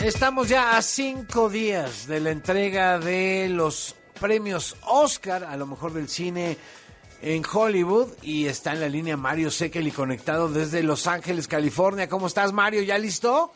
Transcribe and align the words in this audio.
Estamos 0.00 0.48
ya 0.48 0.76
a 0.76 0.82
cinco 0.82 1.48
días 1.48 2.06
de 2.06 2.20
la 2.20 2.30
entrega 2.30 3.00
de 3.00 3.48
los 3.48 3.96
premios 4.20 4.76
Oscar, 4.86 5.42
a 5.42 5.56
lo 5.56 5.66
mejor 5.66 5.92
del 5.92 6.08
cine 6.08 6.56
en 7.20 7.42
Hollywood, 7.44 8.06
y 8.22 8.46
está 8.46 8.74
en 8.74 8.80
la 8.80 8.88
línea 8.88 9.16
Mario 9.16 9.50
Sekeli 9.50 9.90
conectado 9.90 10.48
desde 10.48 10.84
Los 10.84 11.08
Ángeles, 11.08 11.48
California. 11.48 12.08
¿Cómo 12.08 12.28
estás, 12.28 12.52
Mario? 12.52 12.82
¿Ya 12.82 12.96
listo? 12.96 13.52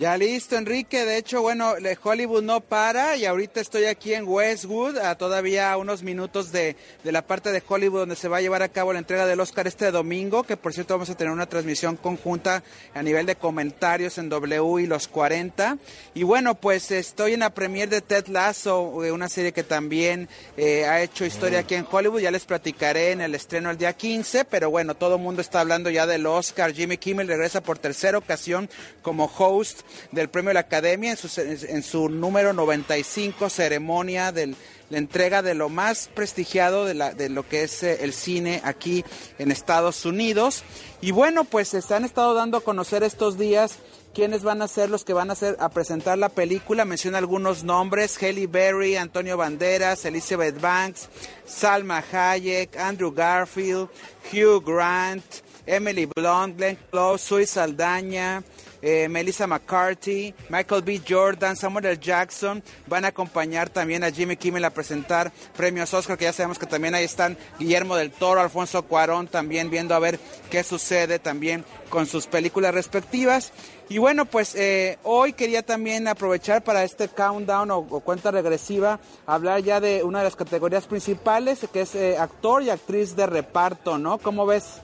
Ya 0.00 0.16
listo, 0.16 0.56
Enrique. 0.56 1.04
De 1.04 1.18
hecho, 1.18 1.42
bueno, 1.42 1.74
Hollywood 2.02 2.42
no 2.42 2.62
para 2.62 3.18
y 3.18 3.26
ahorita 3.26 3.60
estoy 3.60 3.84
aquí 3.84 4.14
en 4.14 4.26
Westwood, 4.26 4.96
a 4.96 5.14
todavía 5.18 5.76
unos 5.76 6.02
minutos 6.02 6.52
de, 6.52 6.74
de, 7.04 7.12
la 7.12 7.20
parte 7.20 7.52
de 7.52 7.62
Hollywood 7.68 8.00
donde 8.00 8.16
se 8.16 8.26
va 8.26 8.38
a 8.38 8.40
llevar 8.40 8.62
a 8.62 8.70
cabo 8.70 8.94
la 8.94 8.98
entrega 8.98 9.26
del 9.26 9.40
Oscar 9.40 9.66
este 9.66 9.90
domingo, 9.90 10.44
que 10.44 10.56
por 10.56 10.72
cierto 10.72 10.94
vamos 10.94 11.10
a 11.10 11.16
tener 11.16 11.30
una 11.30 11.44
transmisión 11.44 11.96
conjunta 11.96 12.62
a 12.94 13.02
nivel 13.02 13.26
de 13.26 13.36
comentarios 13.36 14.16
en 14.16 14.30
W 14.30 14.82
y 14.82 14.86
los 14.86 15.06
40. 15.06 15.76
Y 16.14 16.22
bueno, 16.22 16.54
pues 16.54 16.90
estoy 16.92 17.34
en 17.34 17.40
la 17.40 17.52
premiere 17.52 17.96
de 17.96 18.00
Ted 18.00 18.28
Lasso, 18.28 18.80
una 18.80 19.28
serie 19.28 19.52
que 19.52 19.64
también 19.64 20.30
eh, 20.56 20.86
ha 20.86 21.02
hecho 21.02 21.26
historia 21.26 21.58
aquí 21.58 21.74
en 21.74 21.86
Hollywood. 21.90 22.22
Ya 22.22 22.30
les 22.30 22.46
platicaré 22.46 23.10
en 23.10 23.20
el 23.20 23.34
estreno 23.34 23.70
el 23.70 23.76
día 23.76 23.92
15, 23.92 24.46
pero 24.46 24.70
bueno, 24.70 24.94
todo 24.94 25.16
el 25.16 25.20
mundo 25.20 25.42
está 25.42 25.60
hablando 25.60 25.90
ya 25.90 26.06
del 26.06 26.24
Oscar. 26.24 26.72
Jimmy 26.72 26.96
Kimmel 26.96 27.28
regresa 27.28 27.60
por 27.60 27.78
tercera 27.78 28.16
ocasión 28.16 28.70
como 29.02 29.26
host 29.26 29.82
del 30.12 30.28
Premio 30.28 30.50
de 30.50 30.54
la 30.54 30.60
Academia 30.60 31.10
en 31.10 31.16
su, 31.16 31.40
en 31.40 31.82
su 31.82 32.08
número 32.08 32.52
95 32.52 33.48
ceremonia 33.50 34.32
de 34.32 34.54
la 34.90 34.98
entrega 34.98 35.40
de 35.40 35.54
lo 35.54 35.68
más 35.68 36.10
prestigiado 36.14 36.84
de, 36.84 36.94
la, 36.94 37.14
de 37.14 37.28
lo 37.28 37.48
que 37.48 37.62
es 37.62 37.82
eh, 37.82 37.98
el 38.02 38.12
cine 38.12 38.60
aquí 38.64 39.04
en 39.38 39.50
Estados 39.50 40.04
Unidos. 40.04 40.64
Y 41.00 41.12
bueno, 41.12 41.44
pues 41.44 41.68
se 41.68 41.94
han 41.94 42.04
estado 42.04 42.34
dando 42.34 42.58
a 42.58 42.64
conocer 42.64 43.02
estos 43.04 43.38
días 43.38 43.78
quiénes 44.12 44.42
van 44.42 44.60
a 44.60 44.68
ser 44.68 44.90
los 44.90 45.04
que 45.04 45.12
van 45.12 45.30
a 45.30 45.34
hacer 45.34 45.56
a 45.60 45.68
presentar 45.70 46.18
la 46.18 46.28
película. 46.28 46.84
Menciona 46.84 47.18
algunos 47.18 47.62
nombres: 47.64 48.18
Halle 48.20 48.46
Berry, 48.46 48.96
Antonio 48.96 49.36
Banderas, 49.36 50.04
Elizabeth 50.04 50.60
Banks, 50.60 51.08
Salma 51.46 52.02
Hayek, 52.12 52.76
Andrew 52.76 53.12
Garfield, 53.12 53.88
Hugh 54.32 54.62
Grant, 54.64 55.24
Emily 55.66 56.06
Blunt, 56.06 56.56
Glenn 56.56 56.78
Close, 56.90 57.24
Sui 57.24 57.46
Saldaña, 57.46 58.42
eh, 58.82 59.08
Melissa 59.08 59.46
McCarthy, 59.46 60.34
Michael 60.48 60.82
B. 60.82 61.02
Jordan, 61.06 61.56
Samuel 61.56 61.86
L. 61.86 61.98
Jackson. 61.98 62.62
Van 62.86 63.04
a 63.04 63.08
acompañar 63.08 63.68
también 63.68 64.04
a 64.04 64.10
Jimmy 64.10 64.36
Kimmel 64.36 64.64
a 64.64 64.70
presentar 64.70 65.32
premios 65.56 65.92
Oscar, 65.92 66.16
que 66.16 66.24
ya 66.24 66.32
sabemos 66.32 66.58
que 66.58 66.66
también 66.66 66.94
ahí 66.94 67.04
están 67.04 67.36
Guillermo 67.58 67.96
del 67.96 68.10
Toro, 68.10 68.40
Alfonso 68.40 68.82
Cuarón, 68.82 69.28
también 69.28 69.70
viendo 69.70 69.94
a 69.94 69.98
ver 69.98 70.18
qué 70.50 70.64
sucede 70.64 71.18
también 71.18 71.64
con 71.88 72.06
sus 72.06 72.26
películas 72.26 72.74
respectivas. 72.74 73.52
Y 73.88 73.98
bueno, 73.98 74.24
pues 74.24 74.54
eh, 74.54 74.98
hoy 75.02 75.32
quería 75.32 75.62
también 75.62 76.06
aprovechar 76.06 76.62
para 76.62 76.84
este 76.84 77.08
countdown 77.08 77.70
o, 77.72 77.82
cuenta 77.84 78.30
regresiva, 78.30 79.00
hablar 79.26 79.62
ya 79.62 79.80
de 79.80 80.04
una 80.04 80.18
de 80.18 80.24
las 80.24 80.36
categorías 80.36 80.86
principales, 80.86 81.66
que 81.72 81.82
es 81.82 81.94
eh, 81.96 82.16
actor 82.16 82.62
y 82.62 82.70
actriz 82.70 83.16
de 83.16 83.26
reparto, 83.26 83.98
¿no? 83.98 84.18
¿Cómo 84.18 84.46
ves? 84.46 84.80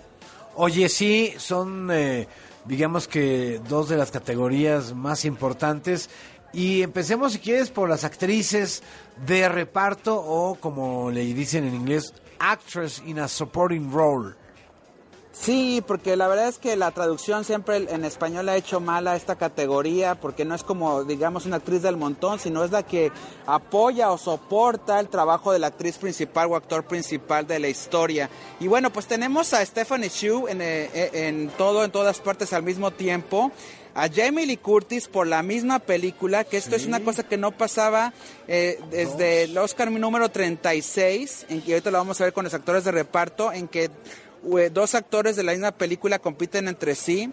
Oye, 0.56 0.88
sí, 0.88 1.34
son 1.38 1.90
digamos 2.68 3.08
que 3.08 3.60
dos 3.68 3.88
de 3.88 3.96
las 3.96 4.10
categorías 4.10 4.94
más 4.94 5.24
importantes. 5.24 6.10
Y 6.52 6.82
empecemos, 6.82 7.32
si 7.32 7.38
quieres, 7.38 7.70
por 7.70 7.88
las 7.88 8.04
actrices 8.04 8.82
de 9.26 9.48
reparto 9.48 10.16
o, 10.16 10.54
como 10.54 11.10
le 11.10 11.22
dicen 11.22 11.64
en 11.64 11.74
inglés, 11.74 12.14
actress 12.38 13.02
in 13.06 13.18
a 13.18 13.28
supporting 13.28 13.90
role. 13.90 14.34
Sí, 15.38 15.82
porque 15.86 16.16
la 16.16 16.28
verdad 16.28 16.48
es 16.48 16.58
que 16.58 16.76
la 16.76 16.90
traducción 16.90 17.44
siempre 17.44 17.76
en 17.76 18.04
español 18.04 18.48
ha 18.48 18.56
hecho 18.56 18.80
mal 18.80 19.06
a 19.06 19.16
esta 19.16 19.36
categoría, 19.36 20.14
porque 20.14 20.44
no 20.44 20.54
es 20.54 20.64
como, 20.64 21.04
digamos, 21.04 21.46
una 21.46 21.56
actriz 21.56 21.82
del 21.82 21.96
montón, 21.96 22.38
sino 22.38 22.64
es 22.64 22.70
la 22.70 22.82
que 22.82 23.12
apoya 23.46 24.10
o 24.10 24.18
soporta 24.18 24.98
el 24.98 25.08
trabajo 25.08 25.52
de 25.52 25.58
la 25.58 25.68
actriz 25.68 25.98
principal 25.98 26.48
o 26.50 26.56
actor 26.56 26.84
principal 26.84 27.46
de 27.46 27.60
la 27.60 27.68
historia. 27.68 28.30
Y 28.60 28.66
bueno, 28.66 28.90
pues 28.90 29.06
tenemos 29.06 29.52
a 29.52 29.64
Stephanie 29.64 30.08
Shu 30.08 30.48
en, 30.48 30.62
eh, 30.62 30.90
eh, 30.94 31.10
en 31.12 31.50
todo, 31.50 31.84
en 31.84 31.90
todas 31.90 32.18
partes 32.18 32.52
al 32.52 32.62
mismo 32.62 32.90
tiempo 32.90 33.52
a 33.96 34.10
Jamie 34.14 34.44
Lee 34.44 34.58
Curtis 34.58 35.08
por 35.08 35.26
la 35.26 35.42
misma 35.42 35.78
película, 35.78 36.44
que 36.44 36.58
esto 36.58 36.76
es 36.76 36.84
una 36.84 37.00
cosa 37.00 37.22
que 37.22 37.38
no 37.38 37.52
pasaba 37.52 38.12
eh, 38.46 38.78
desde 38.90 39.44
el 39.44 39.56
Oscar 39.56 39.90
número 39.90 40.28
36, 40.28 41.46
en 41.48 41.62
que 41.62 41.72
ahorita 41.72 41.90
lo 41.90 41.96
vamos 41.96 42.20
a 42.20 42.24
ver 42.24 42.34
con 42.34 42.44
los 42.44 42.52
actores 42.52 42.84
de 42.84 42.90
reparto, 42.92 43.54
en 43.54 43.68
que 43.68 43.90
dos 44.72 44.94
actores 44.94 45.36
de 45.36 45.42
la 45.42 45.52
misma 45.52 45.72
película 45.72 46.18
compiten 46.18 46.68
entre 46.68 46.94
sí. 46.94 47.32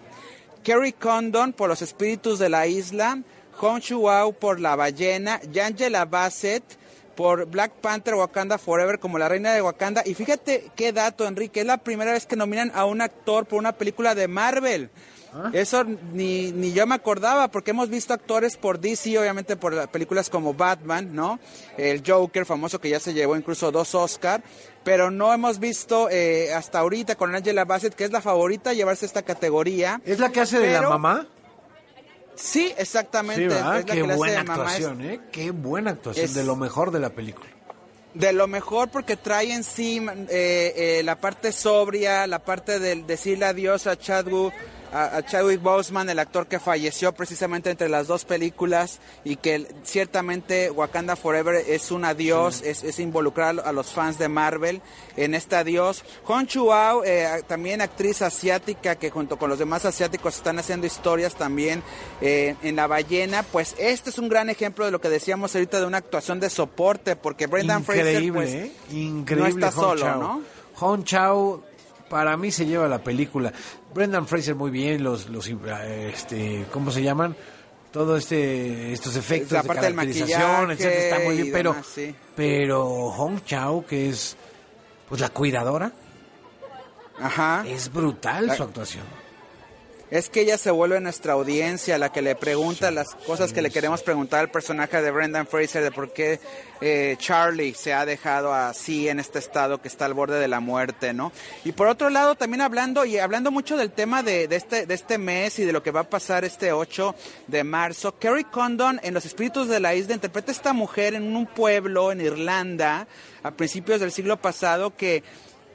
Kerry 0.63 0.93
Condon 0.93 1.53
por 1.53 1.69
Los 1.69 1.81
Espíritus 1.81 2.39
de 2.39 2.49
la 2.49 2.67
Isla, 2.67 3.21
Hong 3.57 3.79
Chu-Wao 3.79 4.33
por 4.33 4.59
La 4.59 4.75
Ballena, 4.75 5.41
Angela 5.61 6.05
Bassett 6.05 6.63
por 7.15 7.45
Black 7.45 7.73
Panther 7.73 8.15
Wakanda 8.15 8.57
Forever 8.57 8.99
como 8.99 9.17
la 9.17 9.29
reina 9.29 9.53
de 9.53 9.61
Wakanda. 9.61 10.03
Y 10.05 10.13
fíjate 10.13 10.71
qué 10.75 10.91
dato, 10.91 11.27
Enrique, 11.27 11.61
es 11.61 11.65
la 11.65 11.77
primera 11.77 12.11
vez 12.11 12.25
que 12.25 12.35
nominan 12.35 12.71
a 12.75 12.85
un 12.85 13.01
actor 13.01 13.45
por 13.45 13.59
una 13.59 13.73
película 13.73 14.15
de 14.15 14.27
Marvel. 14.27 14.89
¿Ah? 15.35 15.49
Eso 15.51 15.83
ni, 15.83 16.51
ni 16.51 16.73
yo 16.73 16.85
me 16.85 16.93
acordaba, 16.93 17.47
porque 17.47 17.71
hemos 17.71 17.89
visto 17.89 18.13
actores 18.13 18.55
por 18.55 18.79
DC, 18.79 19.17
obviamente 19.17 19.55
por 19.55 19.87
películas 19.89 20.29
como 20.29 20.53
Batman, 20.53 21.13
¿no? 21.13 21.39
El 21.75 22.03
Joker, 22.05 22.45
famoso 22.45 22.79
que 22.79 22.89
ya 22.89 22.99
se 22.99 23.13
llevó 23.13 23.35
incluso 23.35 23.71
dos 23.71 23.95
Oscar, 23.95 24.43
pero 24.83 25.09
no 25.09 25.33
hemos 25.33 25.59
visto 25.59 26.07
eh, 26.11 26.53
hasta 26.53 26.79
ahorita 26.79 27.15
con 27.15 27.33
Angela 27.33 27.65
Bassett, 27.65 27.95
que 27.95 28.03
es 28.03 28.11
la 28.11 28.21
favorita 28.21 28.71
a 28.71 28.73
llevarse 28.73 29.07
esta 29.07 29.23
categoría. 29.23 30.01
¿Es 30.05 30.19
la 30.19 30.29
que 30.29 30.41
hace 30.41 30.59
de 30.59 30.71
la 30.71 30.87
mamá? 30.87 31.27
Sí, 32.35 32.73
exactamente. 32.77 33.49
Sí, 33.49 33.85
Qué 33.85 34.03
buena 34.03 34.41
actuación, 34.41 35.01
¿eh? 35.01 35.21
Qué 35.31 35.51
buena 35.51 35.91
actuación, 35.91 36.33
de 36.33 36.43
lo 36.43 36.55
mejor 36.55 36.91
de 36.91 36.99
la 36.99 37.09
película. 37.09 37.49
De 38.13 38.31
lo 38.31 38.47
mejor 38.47 38.89
porque 38.89 39.15
trae 39.15 39.53
en 39.53 39.63
sí 39.63 39.99
eh, 40.29 40.73
eh, 40.75 41.01
la 41.03 41.19
parte 41.19 41.51
sobria, 41.51 42.27
la 42.27 42.39
parte 42.39 42.79
del 42.79 43.07
decirle 43.07 43.45
adiós 43.45 43.87
a 43.87 43.97
Chadwick 43.97 44.53
a, 44.93 45.23
Chadwick 45.23 45.61
Boseman, 45.61 46.09
el 46.09 46.19
actor 46.19 46.47
que 46.47 46.59
falleció 46.59 47.13
precisamente 47.13 47.71
entre 47.71 47.89
las 47.89 48.07
dos 48.07 48.25
películas 48.25 48.99
y 49.23 49.37
que 49.37 49.67
ciertamente 49.83 50.69
Wakanda 50.69 51.15
Forever 51.15 51.55
es 51.67 51.91
un 51.91 52.05
adiós, 52.05 52.61
es, 52.61 52.99
involucrar 52.99 53.59
a 53.65 53.71
los 53.71 53.87
fans 53.87 54.19
de 54.19 54.29
Marvel 54.29 54.81
en 55.17 55.33
este 55.33 55.55
adiós. 55.55 56.03
Hong 56.25 56.45
Chuao, 56.45 57.03
eh, 57.03 57.43
también 57.47 57.81
actriz 57.81 58.21
asiática 58.21 58.95
que 58.95 59.09
junto 59.09 59.37
con 59.37 59.49
los 59.49 59.57
demás 59.59 59.85
asiáticos 59.85 60.35
están 60.35 60.59
haciendo 60.59 60.85
historias 60.85 61.35
también 61.35 61.81
eh, 62.21 62.55
en 62.61 62.75
La 62.75 62.85
Ballena, 62.87 63.43
pues 63.43 63.75
este 63.79 64.11
es 64.11 64.19
un 64.19 64.29
gran 64.29 64.49
ejemplo 64.49 64.85
de 64.85 64.91
lo 64.91 65.01
que 65.01 65.09
decíamos 65.09 65.55
ahorita 65.55 65.79
de 65.79 65.87
una 65.87 65.97
actuación 65.97 66.39
de 66.39 66.49
soporte, 66.49 67.15
porque 67.15 67.47
Brendan 67.47 67.83
Fraser 67.83 68.31
pues, 68.31 68.53
¿eh? 68.53 68.71
no 68.91 69.47
está 69.47 69.71
solo, 69.71 70.15
¿no? 70.17 70.41
Hong 70.75 71.03
Chao 71.03 71.63
para 72.09 72.37
mí 72.37 72.51
se 72.51 72.65
lleva 72.65 72.87
la 72.87 73.03
película. 73.03 73.51
Brendan 73.93 74.27
Fraser 74.27 74.55
muy 74.55 74.71
bien, 74.71 75.03
los, 75.03 75.29
los 75.29 75.47
este, 75.47 76.65
¿cómo 76.71 76.91
se 76.91 77.03
llaman? 77.03 77.35
Todo 77.91 78.17
este, 78.17 78.91
estos 78.91 79.15
efectos 79.15 79.61
de 79.61 79.69
caracterización, 79.69 80.71
etcétera, 80.71 81.01
está 81.01 81.19
muy 81.19 81.35
bien, 81.35 81.49
pero, 81.51 81.75
pero 82.35 83.11
Hong 83.11 83.39
Chao, 83.45 83.85
que 83.85 84.09
es, 84.09 84.35
pues 85.07 85.21
la 85.21 85.29
cuidadora, 85.29 85.91
Ajá. 87.19 87.63
es 87.67 87.91
brutal 87.93 88.55
su 88.55 88.63
actuación 88.63 89.22
es 90.13 90.29
que 90.29 90.41
ella 90.41 90.59
se 90.59 90.69
vuelve 90.69 91.01
nuestra 91.01 91.33
audiencia, 91.33 91.97
la 91.97 92.11
que 92.11 92.21
le 92.21 92.35
pregunta 92.35 92.91
las 92.91 93.15
cosas 93.15 93.51
que 93.51 93.63
le 93.63 93.71
queremos 93.71 94.03
preguntar 94.03 94.41
al 94.41 94.51
personaje 94.51 95.01
de 95.01 95.09
Brendan 95.09 95.47
Fraser, 95.47 95.81
de 95.81 95.89
por 95.89 96.13
qué 96.13 96.39
eh, 96.81 97.15
Charlie 97.17 97.73
se 97.73 97.93
ha 97.93 98.05
dejado 98.05 98.53
así 98.53 99.09
en 99.09 99.19
este 99.19 99.39
estado 99.39 99.81
que 99.81 99.87
está 99.87 100.05
al 100.05 100.13
borde 100.13 100.39
de 100.39 100.47
la 100.47 100.59
muerte, 100.59 101.13
¿no? 101.13 101.31
Y 101.65 101.71
por 101.71 101.87
otro 101.87 102.11
lado, 102.11 102.35
también 102.35 102.61
hablando, 102.61 103.05
y 103.05 103.17
hablando 103.17 103.49
mucho 103.49 103.75
del 103.75 103.89
tema 103.89 104.21
de, 104.21 104.43
este, 104.51 104.85
de 104.85 104.93
este 104.93 105.17
mes 105.17 105.57
y 105.57 105.65
de 105.65 105.73
lo 105.73 105.81
que 105.81 105.89
va 105.89 106.01
a 106.01 106.09
pasar 106.09 106.45
este 106.45 106.71
8 106.71 107.15
de 107.47 107.63
marzo, 107.63 108.19
Kerry 108.19 108.43
Condon 108.43 108.99
en 109.01 109.15
Los 109.15 109.25
Espíritus 109.25 109.67
de 109.67 109.79
la 109.79 109.95
Isla 109.95 110.13
interpreta 110.13 110.51
a 110.51 110.55
esta 110.55 110.73
mujer 110.73 111.15
en 111.15 111.35
un 111.35 111.47
pueblo 111.47 112.11
en 112.11 112.21
Irlanda 112.21 113.07
a 113.41 113.49
principios 113.49 113.99
del 113.99 114.11
siglo 114.11 114.37
pasado 114.37 114.95
que 114.95 115.23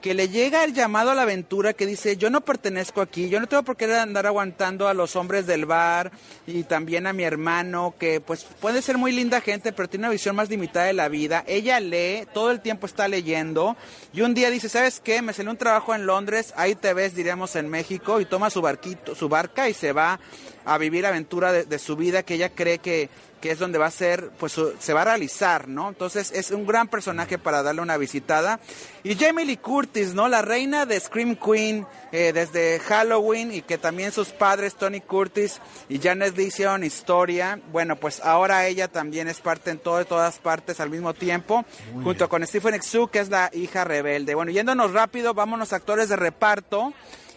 que 0.00 0.15
le 0.15 0.29
llega 0.29 0.65
el 0.65 0.75
llamado 0.75 1.11
a 1.11 1.15
la 1.15 1.23
aventura 1.23 1.73
que 1.73 1.87
dice, 1.87 2.17
yo 2.17 2.31
no 2.31 2.41
pertenezco 2.41 3.00
aquí, 3.00 3.29
yo 3.29 3.41
no 3.41 3.47
tengo 3.47 3.62
por 3.62 3.77
qué 3.77 3.93
andar 3.95 4.27
aguantando 4.27 4.89
a 4.89 4.95
los 4.95 5.17
hombres 5.17 5.47
del 5.47 5.67
bar 5.67 6.12
y 6.47 6.62
también 6.62 7.06
a 7.06 7.12
mi 7.12 7.25
hermano, 7.25 7.95
que 7.99 8.21
pues 8.21 8.45
puede 8.45 8.83
ser 8.83 8.99
muy 8.99 9.12
linda 9.12 9.41
gente, 9.41 9.73
pero 9.73 9.89
tiene 9.89 10.06
una 10.06 10.12
visión 10.12 10.37
más 10.37 10.50
limitada 10.50 10.87
de 10.87 10.93
la 10.93 11.09
vida. 11.09 11.45
Ella 11.47 11.81
lee, 11.81 12.27
todo 12.33 12.50
el 12.50 12.61
tiempo 12.61 12.87
está 12.87 13.09
leyendo 13.09 13.77
y 14.12 14.21
un 14.21 14.35
día 14.35 14.50
dice, 14.50 14.69
¿sabes 14.69 15.00
qué? 15.00 15.23
Me 15.23 15.33
salió 15.33 15.50
un 15.50 15.56
trabajo 15.56 15.95
en 15.95 16.06
Londres, 16.06 16.53
ahí 16.56 16.75
te 16.75 16.95
ves, 16.95 17.15
diríamos, 17.15 17.56
en 17.56 17.69
México, 17.69 18.21
y 18.21 18.25
toma 18.25 18.50
su 18.50 18.62
barquito, 18.62 19.15
su 19.15 19.29
barca 19.29 19.69
y 19.69 19.75
se 19.75 19.93
va 19.93 20.21
a 20.69 20.79
vivir 20.79 21.03
la 21.03 21.09
aventura 21.09 21.53
de, 21.53 21.65
de 21.65 21.79
su 21.79 21.97
vida 21.97 22.23
que 22.23 22.35
ella 22.35 22.50
cree 22.50 22.79
que, 22.79 23.09
que 23.41 23.50
es 23.50 23.59
donde 23.59 23.79
va 23.79 23.87
a 23.87 23.91
ser, 23.91 24.31
pues 24.38 24.56
se 24.79 24.93
va 24.93 25.03
a 25.03 25.05
realizar, 25.05 25.69
¿no? 25.69 25.88
Entonces 25.88 26.32
es 26.32 26.50
un 26.50 26.67
gran 26.67 26.88
personaje 26.88 27.38
para 27.38 27.62
darle 27.62 27.82
una 27.82 27.97
visitada. 27.97 28.61
Y 29.05 29.15
Jamie 29.15 29.44
Lee 29.44 29.56
Curtis, 29.59 30.15
¿no? 30.15 30.29
La 30.29 30.43
reina 30.43 30.87
de 30.87 30.99
Scream 30.99 31.37
Queen 31.37 31.87
eh, 32.11 32.32
desde 32.32 32.81
Halloween 32.81 33.53
y 33.53 33.62
que 33.62 33.79
también 33.79 34.12
sus 34.12 34.29
padres, 34.31 34.75
Tony 34.75 35.00
Curtis 35.00 35.61
y 35.88 36.00
Janet 36.00 36.37
Lee 36.37 36.47
hicieron 36.47 36.82
historia. 36.85 37.61
Bueno, 37.71 37.97
pues 37.97 38.21
ahora 38.21 38.67
ella 38.67 38.88
también 38.88 39.29
es 39.29 39.41
parte 39.41 39.71
en 39.71 39.79
todo, 39.79 40.05
todas 40.05 40.38
partes 40.38 40.81
al 40.81 40.91
mismo 40.91 41.14
tiempo, 41.14 41.64
junto 42.03 42.29
con 42.29 42.47
Stephen 42.47 42.81
Xu, 42.82 43.09
que 43.09 43.21
es 43.21 43.29
la 43.29 43.50
hija 43.53 43.85
rebelde. 43.85 44.35
Bueno, 44.35 44.50
yéndonos 44.50 44.93
rápido, 44.93 45.35
vámonos 45.35 45.73
a 45.73 45.76
actores 45.76 46.09
de 46.09 46.17
reparto. 46.17 46.93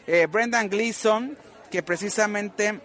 Eh, 0.08 0.28
Brendan 0.30 0.68
Gleeson, 0.70 1.38
que 1.70 1.84
precisamente 1.84 2.82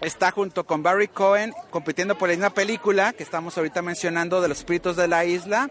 está 0.00 0.30
junto 0.30 0.64
con 0.64 0.82
Barry 0.82 1.08
Cohen 1.08 1.52
compitiendo 1.70 2.16
por 2.16 2.28
la 2.28 2.34
misma 2.34 2.50
película 2.50 3.12
que 3.12 3.22
estamos 3.22 3.56
ahorita 3.56 3.82
mencionando 3.82 4.40
de 4.40 4.48
los 4.48 4.58
espíritus 4.58 4.96
de 4.96 5.08
la 5.08 5.24
isla. 5.24 5.70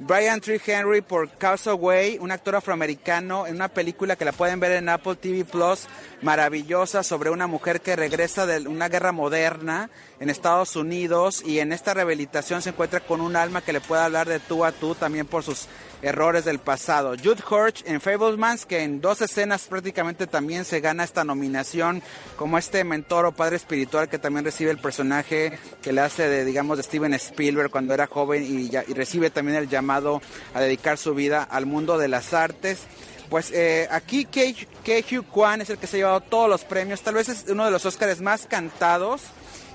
Brian 0.00 0.40
Tree 0.40 0.60
Henry 0.64 1.00
por 1.00 1.28
Way, 1.74 2.18
un 2.20 2.30
actor 2.30 2.54
afroamericano 2.54 3.48
en 3.48 3.56
una 3.56 3.66
película 3.66 4.14
que 4.14 4.24
la 4.24 4.30
pueden 4.30 4.60
ver 4.60 4.72
en 4.72 4.88
Apple 4.88 5.16
TV 5.16 5.44
Plus, 5.44 5.88
maravillosa 6.22 7.02
sobre 7.02 7.30
una 7.30 7.48
mujer 7.48 7.80
que 7.80 7.96
regresa 7.96 8.46
de 8.46 8.68
una 8.68 8.88
guerra 8.88 9.10
moderna 9.10 9.90
en 10.20 10.30
Estados 10.30 10.76
Unidos 10.76 11.42
y 11.44 11.58
en 11.58 11.72
esta 11.72 11.94
rehabilitación 11.94 12.62
se 12.62 12.70
encuentra 12.70 13.00
con 13.00 13.20
un 13.20 13.34
alma 13.34 13.60
que 13.60 13.72
le 13.72 13.80
puede 13.80 14.02
hablar 14.02 14.28
de 14.28 14.38
tú 14.38 14.64
a 14.64 14.70
tú 14.70 14.94
también 14.94 15.26
por 15.26 15.42
sus 15.42 15.66
errores 16.00 16.44
del 16.44 16.60
pasado. 16.60 17.16
Jude 17.16 17.42
Hirsch 17.50 17.82
en 17.84 18.00
Fablemans, 18.00 18.66
que 18.66 18.84
en 18.84 19.00
dos 19.00 19.20
escenas 19.20 19.66
prácticamente 19.66 20.28
también 20.28 20.64
se 20.64 20.78
gana 20.78 21.02
esta 21.02 21.24
nominación 21.24 22.02
como 22.36 22.56
este 22.56 22.84
mentor 22.84 23.26
o 23.26 23.32
padre 23.32 23.56
espiritual 23.56 24.08
que 24.08 24.20
también 24.20 24.44
recibe 24.44 24.70
el 24.70 24.78
personaje 24.78 25.58
que 25.82 25.92
le 25.92 26.02
hace 26.02 26.28
de, 26.28 26.44
digamos, 26.44 26.76
de 26.76 26.84
Steven 26.84 27.14
Spielberg 27.14 27.70
cuando 27.70 27.94
era 27.94 28.06
joven 28.06 28.44
y, 28.44 28.70
y 28.70 28.94
recibe 28.94 29.30
también 29.30 29.58
el 29.58 29.68
llamado 29.68 29.87
a 29.90 30.60
dedicar 30.60 30.98
su 30.98 31.14
vida 31.14 31.42
al 31.42 31.66
mundo 31.66 31.98
de 31.98 32.08
las 32.08 32.34
artes. 32.34 32.80
Pues 33.28 33.50
eh, 33.52 33.88
aquí 33.90 34.26
Hugh 34.26 35.26
Kwan 35.26 35.60
es 35.60 35.70
el 35.70 35.78
que 35.78 35.86
se 35.86 35.96
ha 35.96 36.00
llevado 36.00 36.20
todos 36.20 36.48
los 36.48 36.64
premios, 36.64 37.02
tal 37.02 37.14
vez 37.14 37.28
es 37.28 37.44
uno 37.48 37.64
de 37.64 37.70
los 37.70 37.84
Oscars 37.84 38.20
más 38.20 38.46
cantados. 38.46 39.22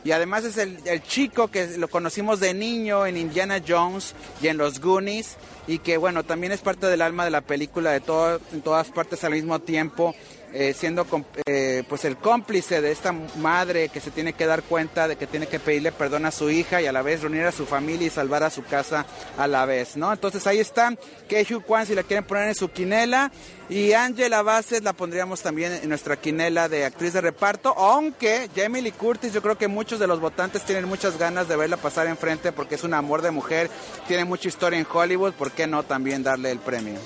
Y 0.06 0.12
además 0.12 0.44
es 0.44 0.58
el, 0.58 0.80
el, 0.86 1.02
chico 1.02 1.48
que 1.48 1.78
lo 1.78 1.88
conocimos 1.88 2.42
de 2.42 2.54
niño 2.54 3.06
en 3.06 3.16
Indiana 3.16 3.62
Jones 3.66 4.14
y 4.42 4.48
en 4.50 4.58
los 4.58 4.82
Goonies. 4.82 5.38
Y 5.66 5.80
que 5.80 5.96
bueno, 5.96 6.24
también 6.26 6.52
es 6.52 6.60
parte 6.60 6.88
del 6.88 7.02
alma 7.02 7.24
de 7.24 7.32
la 7.32 7.40
película 7.40 7.92
de 7.92 8.02
todo, 8.02 8.42
en 8.52 8.62
todas 8.62 8.90
partes 8.90 9.24
al 9.24 9.32
mismo 9.32 9.60
tiempo 9.60 10.14
eh, 10.56 10.76
siendo 10.78 11.08
eh, 11.48 11.84
pues 11.90 12.06
el 12.06 12.18
cómplice 12.18 12.80
de 12.80 12.92
esta 12.92 13.12
madre 13.12 13.90
que 13.90 14.00
se 14.00 14.12
tiene 14.12 14.34
que 14.34 14.46
dar 14.46 14.62
cuenta 14.62 15.08
de 15.08 15.16
que 15.16 15.26
tiene 15.26 15.48
que 15.48 15.60
pedirle 15.60 15.92
perdón 15.92 16.28
a 16.28 16.32
su 16.32 16.52
hija 16.52 16.80
y 16.80 16.86
a 16.86 16.92
la 16.92 17.02
vez 17.02 17.22
reunir 17.22 17.46
a 17.46 17.52
su 17.52 17.66
familia 17.66 18.06
y 18.06 18.12
salvar 18.12 18.44
a 18.44 18.52
su 18.52 18.64
casa 18.64 19.06
a 19.36 19.48
la 19.48 19.66
vez, 19.66 19.98
¿no? 19.98 20.14
Entonces 20.14 20.46
ahí 20.46 20.60
está 20.60 20.94
Keiju 21.28 21.64
Kwan 21.64 21.88
si 21.88 21.96
la 21.96 22.04
quieren 22.04 22.24
poner 22.26 22.50
en 22.50 22.56
su 22.56 22.70
quinela 22.70 23.32
y 23.68 23.94
Angela 23.94 24.44
Bassett 24.44 24.84
la 24.84 24.94
pondríamos 24.94 25.42
también 25.42 25.74
en 25.74 25.90
nuestra 25.90 26.18
quinela 26.18 26.70
de 26.70 26.86
actriz 26.86 27.14
de 27.14 27.22
reparto, 27.22 27.74
aunque 27.76 28.48
Jamie 28.56 28.84
Lee 28.84 28.92
Curtis 28.92 29.34
yo 29.34 29.42
creo 29.42 29.58
que 29.58 29.68
muchos 29.68 30.00
de 30.00 30.06
los 30.06 30.20
votantes 30.20 30.62
tienen 30.62 30.86
muchas 30.86 31.18
ganas 31.18 31.48
de 31.48 31.56
verla 31.56 31.78
pasar 31.78 32.06
enfrente 32.06 32.52
porque 32.52 32.76
es 32.76 32.84
un 32.84 32.94
amor 32.94 33.24
de 33.24 33.32
mujer, 33.32 33.72
tiene 34.08 34.24
mucha 34.24 34.50
historia 34.50 34.78
en 34.78 34.86
Hollywood, 34.92 35.34
¿por 35.34 35.50
qué 35.50 35.66
no 35.66 35.82
también 35.82 36.22
darle 36.22 36.52
el 36.52 36.60
premio? 36.60 37.00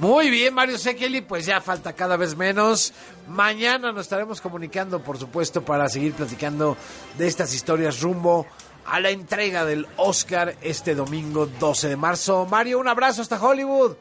Muy 0.00 0.30
bien, 0.30 0.54
Mario 0.54 0.78
Sekeli, 0.78 1.20
pues 1.20 1.44
ya 1.44 1.60
falta 1.60 1.92
cada 1.92 2.16
vez 2.16 2.34
menos. 2.34 2.94
Mañana 3.28 3.92
nos 3.92 4.06
estaremos 4.06 4.40
comunicando, 4.40 5.02
por 5.02 5.18
supuesto, 5.18 5.62
para 5.62 5.90
seguir 5.90 6.14
platicando 6.14 6.74
de 7.18 7.26
estas 7.26 7.52
historias 7.52 8.00
rumbo 8.00 8.46
a 8.86 8.98
la 8.98 9.10
entrega 9.10 9.66
del 9.66 9.86
Oscar 9.98 10.56
este 10.62 10.94
domingo 10.94 11.44
12 11.44 11.90
de 11.90 11.96
marzo. 11.96 12.46
Mario, 12.46 12.78
un 12.78 12.88
abrazo 12.88 13.20
hasta 13.20 13.38
Hollywood. 13.38 13.94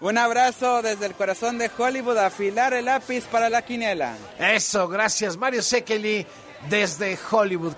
Un 0.00 0.16
abrazo 0.16 0.80
desde 0.80 1.04
el 1.04 1.14
corazón 1.14 1.58
de 1.58 1.70
Hollywood, 1.76 2.16
afilar 2.16 2.72
el 2.72 2.86
lápiz 2.86 3.24
para 3.26 3.50
la 3.50 3.60
quinela. 3.62 4.16
Eso, 4.38 4.88
gracias 4.88 5.36
Mario 5.36 5.62
Sekeli 5.62 6.26
desde 6.68 7.18
Hollywood. 7.30 7.70